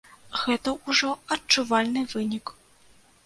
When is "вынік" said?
2.13-2.45